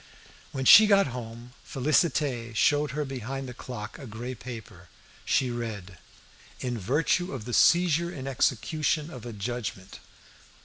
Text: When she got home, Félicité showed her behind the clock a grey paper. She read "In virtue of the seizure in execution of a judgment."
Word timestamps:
When 0.51 0.65
she 0.65 0.87
got 0.87 1.05
home, 1.13 1.53
Félicité 1.63 2.55
showed 2.55 2.89
her 2.89 3.05
behind 3.05 3.47
the 3.47 3.53
clock 3.53 3.99
a 3.99 4.07
grey 4.07 4.33
paper. 4.33 4.87
She 5.25 5.51
read 5.51 5.99
"In 6.59 6.75
virtue 6.75 7.31
of 7.31 7.45
the 7.45 7.53
seizure 7.53 8.11
in 8.11 8.25
execution 8.25 9.11
of 9.11 9.27
a 9.27 9.31
judgment." 9.31 9.99